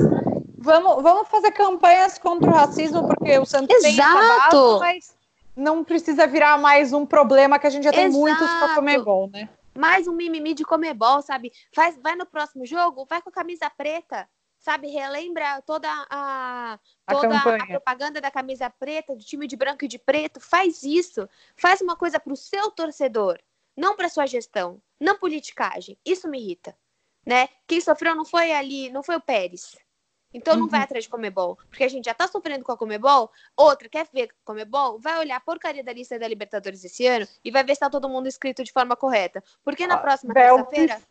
[0.57, 3.95] Vamos, vamos fazer campanhas contra o racismo porque o Santos Exato.
[3.95, 5.15] tem essa base, mas
[5.55, 8.19] não precisa virar mais um problema que a gente já tem Exato.
[8.19, 9.49] muitos com a Comebol, né?
[9.77, 11.51] Mais um mimimi de comebol, sabe?
[11.73, 14.29] Faz, vai no próximo jogo, vai com a camisa preta,
[14.59, 14.87] sabe?
[14.87, 19.87] Relembra toda a, toda a, a, propaganda da camisa preta, do time de branco e
[19.87, 20.39] de preto.
[20.39, 21.27] Faz isso.
[21.55, 23.39] Faz uma coisa para o seu torcedor,
[23.75, 25.97] não para sua gestão, não politicagem.
[26.05, 26.77] Isso me irrita,
[27.25, 27.49] né?
[27.67, 29.77] Quem sofreu não foi ali, não foi o Pérez.
[30.33, 30.83] Então não vai uhum.
[30.83, 33.31] atrás de Comebol, porque a gente já tá sofrendo com a Comebol.
[33.57, 34.99] Outra, quer ver Comebol?
[34.99, 37.89] Vai olhar a porcaria da lista da Libertadores esse ano e vai ver se tá
[37.89, 39.43] todo mundo inscrito de forma correta.
[39.63, 41.01] Porque na ah, próxima terça-feira.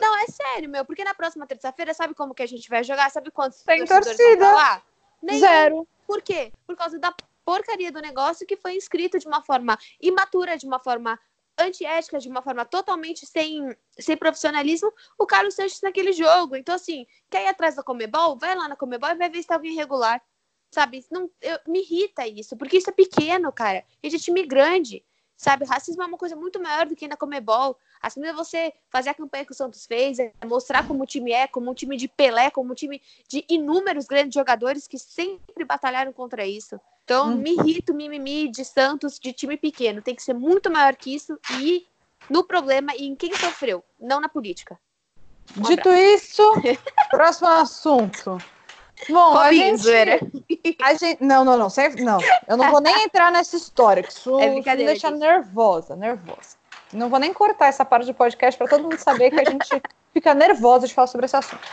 [0.00, 0.84] Não, é sério, meu.
[0.84, 3.10] Porque na próxima terça-feira, sabe como que a gente vai jogar?
[3.10, 4.52] Sabe quantos Tem torcida.
[4.52, 4.82] lá?
[5.38, 5.86] Zero.
[6.06, 6.52] Por quê?
[6.66, 10.80] Por causa da porcaria do negócio que foi inscrito de uma forma imatura, de uma
[10.80, 11.18] forma
[11.58, 16.56] antiética, de uma forma totalmente sem, sem profissionalismo, o Carlos Sanches naquele jogo.
[16.56, 18.38] Então, assim, quer ir atrás da Comebol?
[18.38, 20.22] Vai lá na Comebol e vai ver se tá alguém irregular.
[20.70, 21.04] Sabe?
[21.10, 23.84] Não, eu, me irrita isso, porque isso é pequeno, cara.
[24.02, 25.04] A gente é time grande.
[25.36, 25.64] Sabe?
[25.66, 27.78] Racismo é uma coisa muito maior do que na Comebol.
[28.06, 31.32] Assim é você fazer a campanha que o Santos fez, é mostrar como o time
[31.32, 35.64] é, como um time de Pelé, como um time de inúmeros grandes jogadores que sempre
[35.64, 36.80] batalharam contra isso.
[37.02, 37.36] Então, hum.
[37.36, 40.00] me irrita o mimimi de Santos de time pequeno.
[40.00, 41.84] Tem que ser muito maior que isso e
[42.30, 44.78] no problema e em quem sofreu, não na política.
[45.56, 46.14] Um Dito abraço.
[46.14, 46.52] isso,
[47.10, 48.38] próximo assunto.
[49.08, 49.88] Bom, a gente,
[50.80, 52.18] a gente, Não, não, não, não.
[52.48, 56.56] Eu não vou nem entrar nessa história, que isso, é isso me deixa nervosa, nervosa.
[56.92, 59.82] Não vou nem cortar essa parte do podcast para todo mundo saber que a gente
[60.14, 61.66] fica nervosa de falar sobre esse assunto.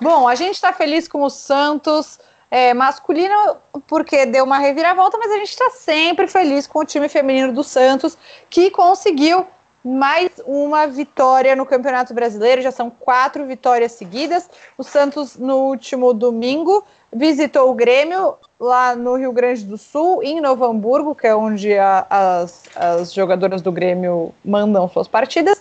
[0.00, 2.18] Bom, a gente está feliz com o Santos
[2.54, 7.08] é, masculino, porque deu uma reviravolta, mas a gente está sempre feliz com o time
[7.08, 8.16] feminino do Santos,
[8.48, 9.44] que conseguiu
[9.84, 12.62] mais uma vitória no Campeonato Brasileiro.
[12.62, 14.48] Já são quatro vitórias seguidas.
[14.78, 20.40] O Santos, no último domingo, visitou o Grêmio lá no Rio Grande do Sul, em
[20.40, 25.60] Novo Hamburgo, que é onde a, as, as jogadoras do Grêmio mandam suas partidas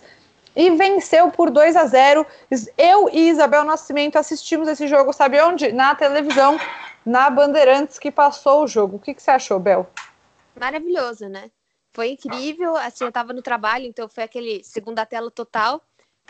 [0.56, 2.26] e venceu por 2 a 0.
[2.78, 5.72] Eu e Isabel Nascimento assistimos esse jogo, sabe onde?
[5.72, 6.60] Na televisão,
[7.06, 8.98] na Bandeirantes, que passou o jogo.
[8.98, 9.90] O que, que você achou, Bel?
[10.60, 11.50] Maravilhoso, né?
[11.92, 12.76] Foi incrível.
[12.76, 15.82] Assim, eu estava no trabalho, então foi aquele segunda tela total.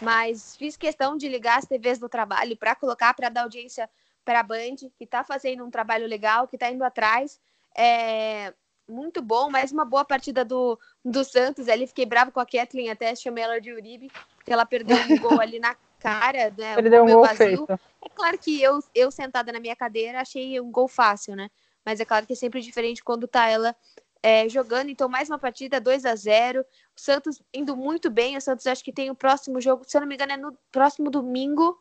[0.02, 3.90] Mas fiz questão de ligar as TVs do trabalho para colocar, para dar audiência
[4.26, 7.40] para a Band, que está fazendo um trabalho legal, que está indo atrás.
[7.76, 8.54] É,
[8.88, 11.67] muito bom, mais uma boa partida do, do Santos.
[11.67, 15.17] Ali fiquei bravo com a Kathleen, até chamei ela de Uribe, porque ela perdeu um
[15.19, 16.76] gol ali na cara, né?
[16.76, 17.38] Perdeu um gol vazio.
[17.38, 17.80] feito.
[18.04, 21.50] É claro que eu, eu sentada na minha cadeira achei um gol fácil, né?
[21.86, 23.76] Mas é claro que é sempre diferente quando tá ela
[24.22, 24.89] é, jogando.
[24.89, 26.65] Então, mais uma partida, 2 a 0 O
[26.96, 28.38] Santos indo muito bem.
[28.38, 30.58] O Santos acho que tem o próximo jogo, se eu não me engano, é no
[30.72, 31.78] próximo domingo.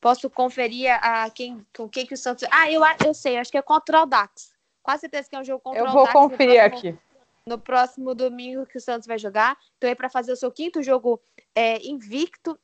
[0.00, 2.48] Posso conferir a quem, com quem que o Santos.
[2.50, 4.52] Ah, eu, eu sei, acho que é contra o Dax.
[4.82, 6.98] Quase certeza que é um jogo contra Eu vou conferir próximo, aqui.
[7.46, 9.56] No próximo domingo que o Santos vai jogar.
[9.76, 11.20] Então é para fazer o seu quinto jogo
[11.54, 12.58] é, invicto.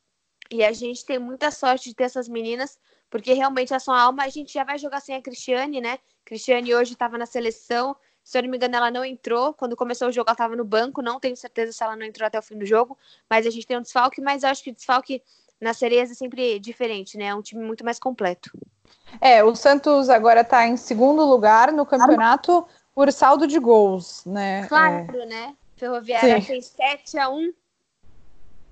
[0.49, 4.23] E a gente tem muita sorte de ter essas meninas, porque realmente a sua alma,
[4.23, 5.99] a gente já vai jogar sem a Cristiane, né?
[6.23, 7.95] Cristiane hoje estava na seleção.
[8.23, 9.53] Se eu não me engano, ela não entrou.
[9.53, 11.01] Quando começou o jogo, ela estava no banco.
[11.01, 12.97] Não tenho certeza se ela não entrou até o fim do jogo.
[13.29, 15.21] Mas a gente tem um desfalque, mas acho que o desfalque
[15.59, 17.25] na Cereza é sempre diferente, né?
[17.25, 18.51] É um time muito mais completo.
[19.19, 24.65] É, o Santos agora está em segundo lugar no campeonato por saldo de gols, né?
[24.67, 25.25] Claro, é...
[25.25, 25.53] né?
[25.75, 26.41] Ferroviária Sim.
[26.41, 27.53] fez 7 a 1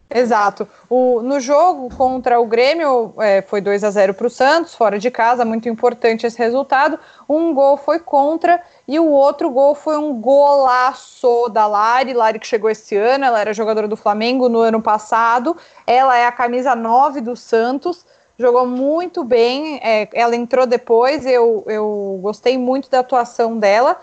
[0.09, 0.67] Exato.
[0.89, 4.99] O, no jogo contra o Grêmio, é, foi 2 a 0 para o Santos, fora
[4.99, 6.99] de casa, muito importante esse resultado.
[7.27, 12.13] Um gol foi contra e o outro gol foi um golaço da Lari.
[12.13, 15.57] Lari que chegou esse ano, ela era jogadora do Flamengo no ano passado.
[15.87, 18.05] Ela é a camisa 9 do Santos,
[18.37, 19.79] jogou muito bem.
[19.83, 23.99] É, ela entrou depois, eu, eu gostei muito da atuação dela.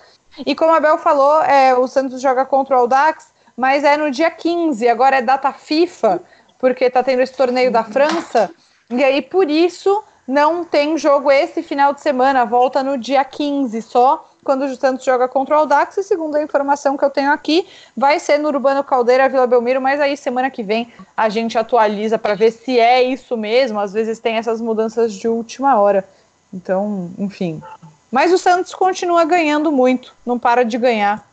[0.47, 4.11] E como a Bel falou, é, o Santos joga contra o Aldax mas é no
[4.11, 6.23] dia 15, agora é data FIFA,
[6.59, 8.51] porque tá tendo esse torneio da França,
[8.91, 13.83] e aí por isso não tem jogo esse final de semana, volta no dia 15
[13.83, 17.31] só, quando o Santos joga contra o Aldax, e segundo a informação que eu tenho
[17.31, 21.57] aqui, vai ser no Urbano Caldeira, Vila Belmiro, mas aí semana que vem a gente
[21.57, 26.05] atualiza para ver se é isso mesmo, às vezes tem essas mudanças de última hora.
[26.53, 27.63] Então, enfim.
[28.11, 31.25] Mas o Santos continua ganhando muito, não para de ganhar.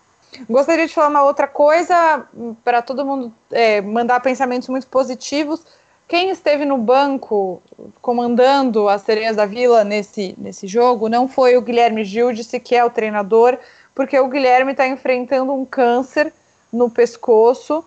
[0.47, 2.25] Gostaria de falar uma outra coisa
[2.63, 5.65] para todo mundo é, mandar pensamentos muito positivos.
[6.09, 7.61] Quem esteve no banco
[8.01, 12.83] comandando as Sereias da Vila nesse, nesse jogo não foi o Guilherme Gildice, que é
[12.83, 13.59] o treinador,
[13.93, 16.33] porque o Guilherme está enfrentando um câncer
[16.73, 17.85] no pescoço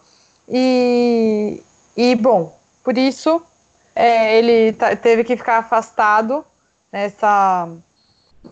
[0.48, 1.60] e,
[1.96, 3.42] e bom, por isso
[3.92, 6.44] é, ele tá, teve que ficar afastado
[6.92, 7.68] nessa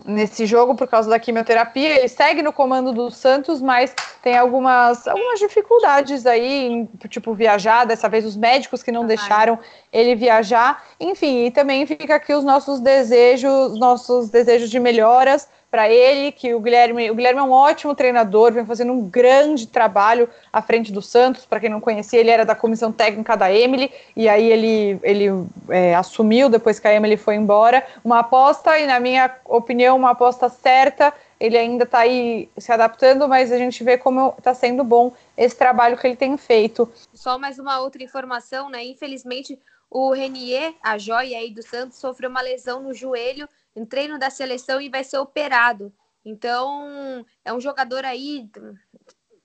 [0.05, 1.99] nesse jogo por causa da quimioterapia.
[1.99, 7.85] Ele segue no comando do Santos, mas tem algumas, algumas dificuldades aí, em, tipo, viajar.
[7.85, 9.59] Dessa vez, os médicos que não ah, deixaram
[9.91, 10.83] ele viajar.
[10.99, 16.53] Enfim, e também fica aqui os nossos desejos, nossos desejos de melhoras para ele, que
[16.53, 20.91] o Guilherme, o Guilherme é um ótimo treinador, vem fazendo um grande trabalho à frente
[20.91, 21.45] do Santos.
[21.45, 25.27] Para quem não conhecia, ele era da comissão técnica da Emily e aí ele, ele
[25.69, 27.85] é, assumiu depois que a Emily foi embora.
[28.03, 31.13] Uma aposta e na minha opinião uma aposta certa.
[31.41, 35.55] Ele ainda está aí se adaptando, mas a gente vê como está sendo bom esse
[35.55, 36.87] trabalho que ele tem feito.
[37.15, 38.85] Só mais uma outra informação, né?
[38.85, 44.19] Infelizmente, o Renier, a joia aí do Santos, sofreu uma lesão no joelho em treino
[44.19, 45.91] da seleção e vai ser operado.
[46.23, 48.47] Então, é um jogador aí,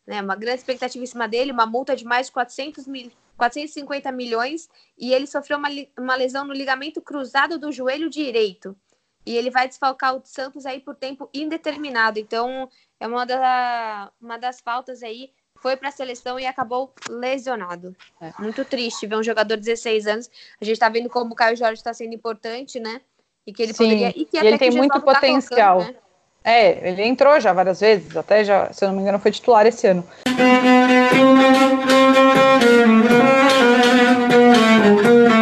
[0.07, 4.13] né, uma grande expectativa em cima dele, uma multa de mais de 400 mil, 450
[4.13, 8.77] milhões, e ele sofreu uma, uma lesão no ligamento cruzado do joelho direito.
[9.27, 12.21] E ele vai desfalcar o Santos aí por tempo indeterminado.
[12.21, 15.31] Então, é uma, da, uma das faltas aí.
[15.57, 17.97] Foi para a seleção e acabou lesionado.
[18.21, 18.31] É.
[18.39, 20.31] Muito triste ver um jogador de 16 anos.
[20.61, 23.01] A gente está vendo como o Caio Jorge está sendo importante, né?
[23.45, 24.13] E que ele Sim, poderia.
[24.15, 25.81] E que ele tem muito tá potencial.
[25.81, 25.97] Tá né?
[26.45, 29.67] É, ele entrou já várias vezes, até já, se eu não me engano, foi titular
[29.67, 30.07] esse ano.
[35.09, 35.31] Última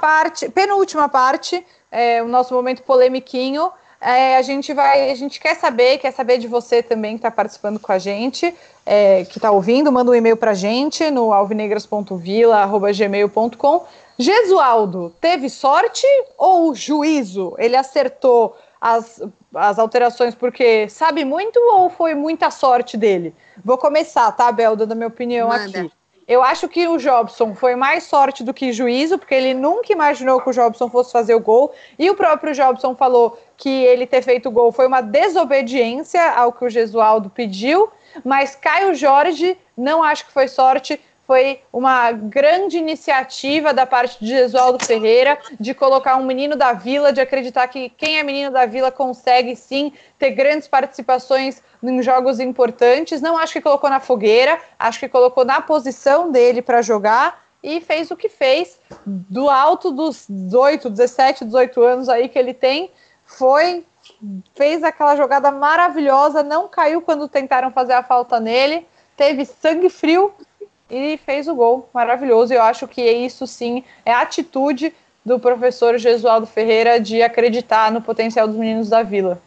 [0.00, 3.70] parte, penúltima parte, é, o nosso momento polemiquinho.
[4.00, 7.30] É, a gente vai, a gente quer saber, quer saber de você também que está
[7.30, 8.54] participando com a gente,
[8.86, 13.84] é, que está ouvindo, manda um e-mail para a gente no alvinegras.vila@gmail.com.
[14.18, 16.06] Gesualdo, teve sorte
[16.38, 17.54] ou juízo?
[17.58, 19.20] Ele acertou as,
[19.54, 23.34] as alterações porque sabe muito ou foi muita sorte dele?
[23.62, 25.80] Vou começar, tá, Bel, dando minha opinião Manda.
[25.80, 25.92] aqui.
[26.26, 30.40] Eu acho que o Jobson foi mais sorte do que juízo, porque ele nunca imaginou
[30.40, 31.72] que o Jobson fosse fazer o gol.
[31.98, 36.52] E o próprio Jobson falou que ele ter feito o gol foi uma desobediência ao
[36.52, 37.90] que o Gesualdo pediu.
[38.24, 44.26] Mas Caio Jorge, não acho que foi sorte, foi uma grande iniciativa da parte de
[44.26, 48.66] Gesualdo Ferreira de colocar um menino da vila, de acreditar que quem é menino da
[48.66, 53.20] vila consegue sim ter grandes participações em jogos importantes.
[53.20, 57.80] Não acho que colocou na fogueira, acho que colocou na posição dele para jogar e
[57.80, 58.78] fez o que fez.
[59.06, 62.90] Do alto dos 18, 17, 18 anos aí que ele tem,
[63.24, 63.84] foi
[64.54, 70.32] fez aquela jogada maravilhosa, não caiu quando tentaram fazer a falta nele, teve sangue frio
[70.90, 72.52] e fez o gol maravilhoso.
[72.52, 78.02] Eu acho que isso sim é a atitude do professor Jesualdo Ferreira de acreditar no
[78.02, 79.40] potencial dos meninos da Vila.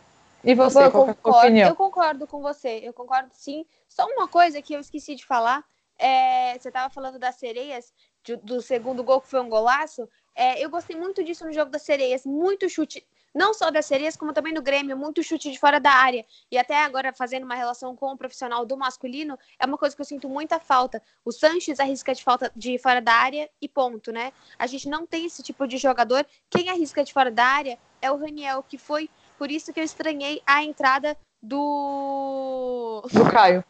[0.44, 1.70] E você, eu qual concordo, é a opinião?
[1.70, 3.66] Eu concordo com você, eu concordo sim.
[3.88, 5.64] Só uma coisa que eu esqueci de falar,
[5.98, 10.08] é, você estava falando das sereias, de, do segundo gol que foi um golaço.
[10.36, 14.16] É, eu gostei muito disso no jogo das sereias, muito chute não só das sereias,
[14.16, 16.24] como também no Grêmio, muito chute de fora da área.
[16.52, 20.02] E até agora, fazendo uma relação com o profissional do masculino, é uma coisa que
[20.02, 21.02] eu sinto muita falta.
[21.26, 24.32] O Sanches arrisca de falta de fora da área e ponto, né?
[24.60, 26.26] A gente não tem esse tipo de jogador.
[26.50, 29.84] Quem arrisca de fora da área é o Raniel, que foi por isso que eu
[29.84, 33.04] estranhei a entrada do.
[33.12, 33.64] Do Caio.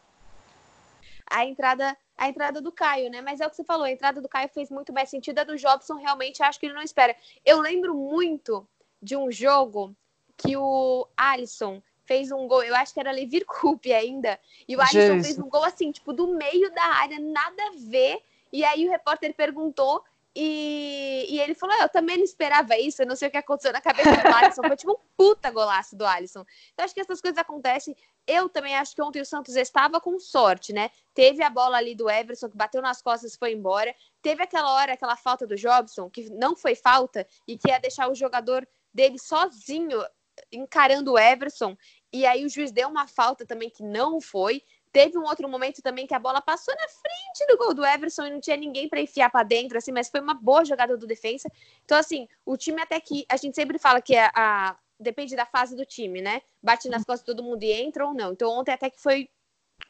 [1.28, 3.20] A entrada, a entrada do Caio, né?
[3.20, 5.38] Mas é o que você falou, a entrada do Caio fez muito mais sentido.
[5.38, 7.16] A do Jobson, realmente, acho que ele não espera.
[7.44, 8.66] Eu lembro muito
[9.02, 9.94] de um jogo
[10.36, 14.80] que o Alisson fez um gol, eu acho que era Levir Coupe ainda, e o
[14.80, 15.26] Alisson Jesus.
[15.26, 18.22] fez um gol assim, tipo, do meio da área, nada a ver.
[18.52, 20.04] E aí o repórter perguntou
[20.36, 23.72] e, e ele falou: Eu também não esperava isso, eu não sei o que aconteceu
[23.72, 24.62] na cabeça do Alisson.
[24.62, 26.44] Foi tipo um puta golaço do Alisson.
[26.72, 27.96] Então, acho que essas coisas acontecem.
[28.26, 30.90] Eu também acho que ontem o Santos estava com sorte, né?
[31.12, 33.94] Teve a bola ali do Everson, que bateu nas costas e foi embora.
[34.22, 38.10] Teve aquela hora, aquela falta do Jobson, que não foi falta, e que ia deixar
[38.10, 40.04] o jogador dele sozinho
[40.50, 41.76] encarando o Everson.
[42.12, 44.62] E aí o juiz deu uma falta também que não foi.
[44.94, 48.26] Teve um outro momento também que a bola passou na frente do gol do Everson
[48.26, 51.04] e não tinha ninguém para enfiar para dentro, assim, mas foi uma boa jogada do
[51.04, 51.50] defensa.
[51.84, 55.44] Então, assim, o time até que a gente sempre fala que a, a depende da
[55.44, 56.42] fase do time, né?
[56.62, 58.30] Bate nas costas de todo mundo e entra ou não.
[58.30, 59.28] Então, ontem até que foi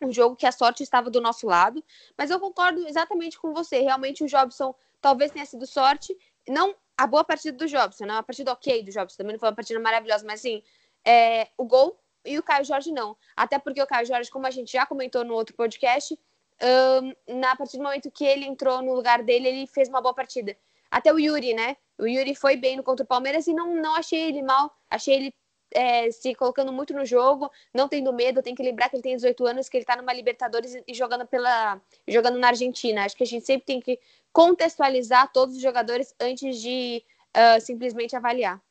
[0.01, 1.85] um jogo que a sorte estava do nosso lado,
[2.17, 3.81] mas eu concordo exatamente com você.
[3.81, 6.17] Realmente o Jobson talvez tenha sido sorte,
[6.49, 9.51] não a boa partida do Jobson, não a partida ok do Jobson, também não foi
[9.51, 10.63] uma partida maravilhosa, mas assim,
[11.05, 13.17] é, o gol e o Caio Jorge não.
[13.37, 16.19] Até porque o Caio Jorge, como a gente já comentou no outro podcast,
[16.63, 20.15] um, na partir do momento que ele entrou no lugar dele, ele fez uma boa
[20.15, 20.57] partida.
[20.91, 21.77] Até o Yuri, né?
[21.99, 25.15] O Yuri foi bem no contra o Palmeiras e não, não achei ele mal, achei
[25.15, 25.35] ele
[25.73, 28.43] é, se colocando muito no jogo, não tendo medo.
[28.43, 31.27] Tem que lembrar que ele tem 18 anos, que ele tá numa Libertadores e jogando
[31.27, 33.05] pela jogando na Argentina.
[33.05, 33.99] Acho que a gente sempre tem que
[34.33, 37.05] contextualizar todos os jogadores antes de
[37.37, 38.63] uh, simplesmente avaliar.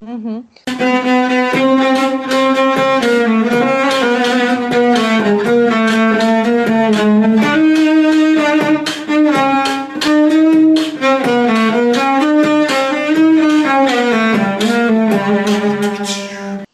[0.00, 0.44] Uhum.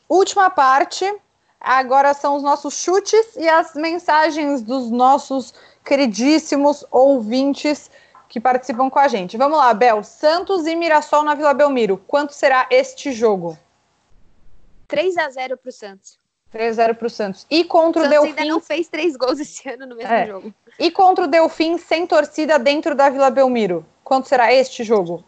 [0.09, 1.05] Última parte.
[1.61, 5.53] Agora são os nossos chutes e as mensagens dos nossos
[5.85, 7.91] queridíssimos ouvintes
[8.29, 9.37] que participam com a gente.
[9.37, 10.03] Vamos lá, Bel.
[10.03, 11.97] Santos e Mirassol na Vila Belmiro.
[12.07, 13.59] Quanto será este jogo?
[14.89, 16.19] 3 a 0 para o Santos.
[16.51, 17.47] 3 a 0 para o Santos.
[17.51, 18.29] E contra o, o Delfim.
[18.29, 20.27] ainda não fez três gols esse ano no mesmo é.
[20.27, 20.55] jogo.
[20.79, 23.85] E contra o Delfim sem torcida dentro da Vila Belmiro.
[24.05, 25.25] Quanto será este jogo?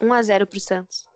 [0.00, 1.08] 1 a 0 para o Santos.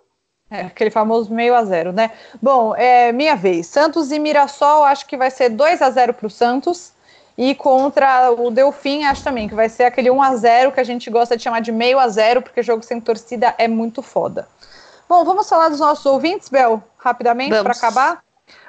[0.49, 2.11] É, aquele famoso meio a zero, né?
[2.39, 3.65] Bom, é minha vez.
[3.65, 6.93] Santos e Mirassol, acho que vai ser 2 a 0 para o Santos.
[7.37, 10.83] E contra o Delfim, acho também que vai ser aquele 1 a 0 que a
[10.83, 14.47] gente gosta de chamar de meio a zero, porque jogo sem torcida é muito foda.
[15.09, 18.23] Bom, vamos falar dos nossos ouvintes, Bel, rapidamente, para acabar?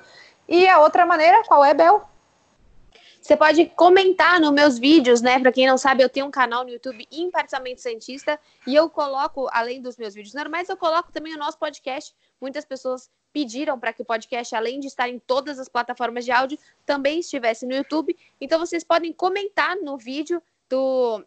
[0.49, 2.12] e a outra maneira, qual é, Bel?
[3.23, 5.39] Você pode comentar nos meus vídeos, né?
[5.39, 9.49] Para quem não sabe, eu tenho um canal no YouTube Imparcialmente Santista e eu coloco,
[9.53, 12.13] além dos meus vídeos normais, eu coloco também o nosso podcast.
[12.41, 16.33] Muitas pessoas pediram para que o podcast, além de estar em todas as plataformas de
[16.33, 18.19] áudio, também estivesse no YouTube.
[18.41, 21.25] Então vocês podem comentar no vídeo do,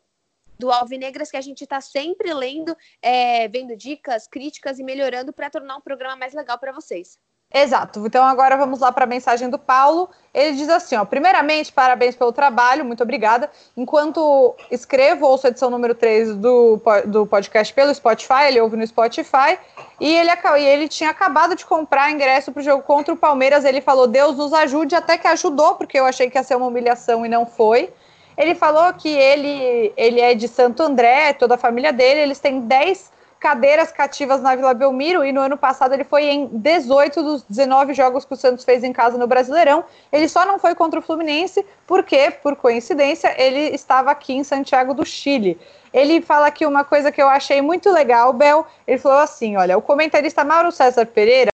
[0.59, 5.49] do Alvinegras, que a gente está sempre lendo, é, vendo dicas, críticas e melhorando para
[5.49, 7.17] tornar um programa mais legal para vocês.
[7.57, 8.05] Exato.
[8.05, 10.09] Então agora vamos lá para a mensagem do Paulo.
[10.33, 13.49] Ele diz assim: ó, primeiramente, parabéns pelo trabalho, muito obrigada.
[13.77, 18.85] Enquanto escrevo, ouço a edição número 3 do, do podcast pelo Spotify, ele ouve no
[18.85, 19.57] Spotify,
[20.01, 23.63] e ele, e ele tinha acabado de comprar ingresso para o jogo contra o Palmeiras.
[23.63, 26.67] Ele falou: Deus nos ajude, até que ajudou, porque eu achei que ia ser uma
[26.67, 27.89] humilhação e não foi.
[28.37, 32.59] Ele falou que ele, ele é de Santo André, toda a família dele, eles têm
[32.59, 37.43] 10 cadeiras cativas na Vila Belmiro e no ano passado ele foi em 18 dos
[37.43, 39.83] 19 jogos que o Santos fez em casa no Brasileirão.
[40.11, 44.93] Ele só não foi contra o Fluminense porque, por coincidência, ele estava aqui em Santiago
[44.93, 45.59] do Chile.
[45.93, 48.65] Ele fala aqui uma coisa que eu achei muito legal, Bel.
[48.85, 51.49] Ele falou assim: olha, o comentarista Mauro César Pereira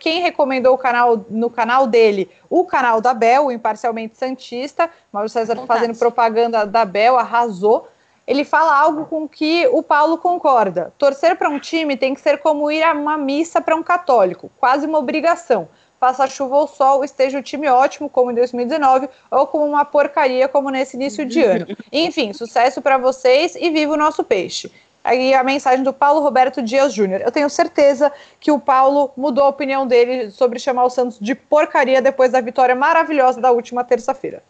[0.00, 4.90] quem recomendou o canal no canal dele, o canal da Bel, o Imparcialmente Santista.
[5.12, 7.86] Mauro César fazendo propaganda da Bel, arrasou
[8.30, 10.92] ele fala algo com que o Paulo concorda.
[10.96, 14.48] Torcer para um time tem que ser como ir a uma missa para um católico,
[14.56, 15.68] quase uma obrigação.
[15.98, 20.46] Faça chuva ou sol, esteja o time ótimo, como em 2019, ou como uma porcaria,
[20.46, 21.66] como nesse início de ano.
[21.92, 24.70] Enfim, sucesso para vocês e viva o nosso peixe.
[25.02, 27.22] Aí a mensagem do Paulo Roberto Dias Júnior.
[27.22, 31.34] Eu tenho certeza que o Paulo mudou a opinião dele sobre chamar o Santos de
[31.34, 34.40] porcaria depois da vitória maravilhosa da última terça-feira.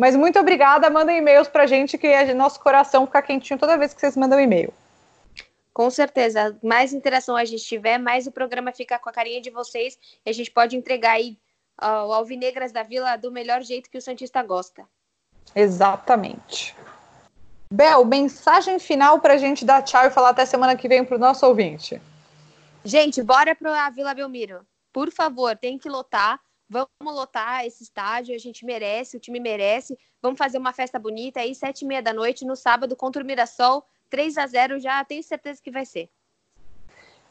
[0.00, 3.92] Mas muito obrigada, mandem e-mails pra gente, que é nosso coração fica quentinho toda vez
[3.92, 4.72] que vocês mandam e-mail.
[5.74, 6.58] Com certeza.
[6.62, 10.30] Mais interação a gente tiver, mais o programa fica com a carinha de vocês e
[10.30, 11.36] a gente pode entregar aí
[11.78, 14.88] o Alvinegras da Vila do melhor jeito que o Santista gosta.
[15.54, 16.74] Exatamente.
[17.70, 21.16] Bel, mensagem final para a gente dar tchau e falar até semana que vem para
[21.16, 22.00] o nosso ouvinte.
[22.82, 24.66] Gente, bora para a Vila Belmiro.
[24.94, 26.40] Por favor, tem que lotar.
[26.70, 29.98] Vamos lotar esse estádio, a gente merece, o time merece.
[30.22, 33.26] Vamos fazer uma festa bonita aí, sete e meia da noite, no sábado, contra o
[33.26, 33.84] Mirassol.
[34.08, 36.08] 3 a 0 já tenho certeza que vai ser.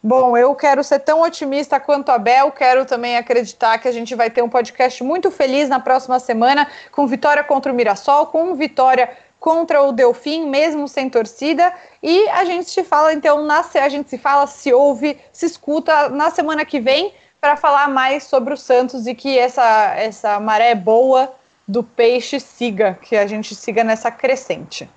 [0.03, 4.13] Bom, eu quero ser tão otimista quanto a Bel, quero também acreditar que a gente
[4.13, 8.55] vai ter um podcast muito feliz na próxima semana, com vitória contra o Mirassol, com
[8.55, 9.09] vitória
[9.39, 11.73] contra o Delfim, mesmo sem torcida.
[12.03, 16.09] E a gente se fala, então, na, a gente se fala, se ouve, se escuta
[16.09, 20.75] na semana que vem para falar mais sobre o Santos e que essa, essa maré
[20.75, 21.33] boa
[21.67, 24.89] do peixe siga, que a gente siga nessa crescente.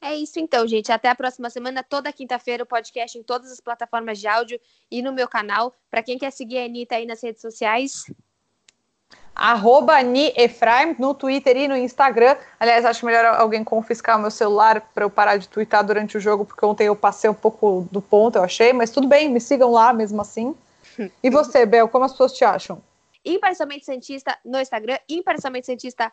[0.00, 0.90] É isso então, gente.
[0.90, 4.60] Até a próxima semana, toda quinta-feira, o podcast em todas as plataformas de áudio
[4.90, 5.72] e no meu canal.
[5.88, 8.04] Para quem quer seguir a Anitta aí nas redes sociais.
[9.34, 12.36] Arroba Ani Efraim no Twitter e no Instagram.
[12.58, 16.20] Aliás, acho melhor alguém confiscar o meu celular para eu parar de twittar durante o
[16.20, 19.40] jogo, porque ontem eu passei um pouco do ponto, eu achei, mas tudo bem, me
[19.40, 20.54] sigam lá mesmo assim.
[21.22, 22.82] E você, Bel, como as pessoas te acham?
[23.24, 26.12] Imparcialmente Santista no Instagram, Imparcialmente Santista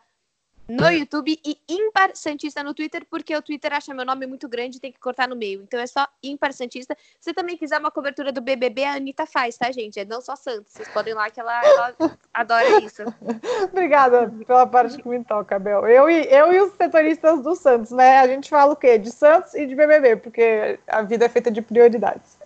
[0.70, 4.76] no YouTube e Impar Santista no Twitter, porque o Twitter acha meu nome muito grande
[4.76, 5.62] e tem que cortar no meio.
[5.62, 6.96] Então é só Impar Santista.
[7.18, 9.98] Se você também quiser uma cobertura do BBB, a Anitta faz, tá, gente?
[9.98, 10.72] É não só Santos.
[10.72, 11.94] Vocês podem ir lá que ela, ela
[12.32, 13.02] adora isso.
[13.72, 15.88] Obrigada pela parte que me toca, Bel.
[15.88, 18.20] Eu e, eu e os setoristas do Santos, né?
[18.20, 18.96] A gente fala o quê?
[18.96, 22.38] De Santos e de BBB, porque a vida é feita de prioridades.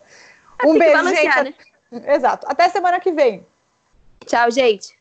[0.59, 1.43] Ah, um beijo, gente.
[1.43, 1.55] Né?
[2.07, 2.47] Exato.
[2.49, 3.47] Até semana que vem.
[4.27, 4.95] Tchau, gente.